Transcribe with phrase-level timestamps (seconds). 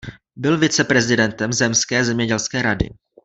[0.35, 2.89] Byl viceprezidentem zemské zemědělské rady.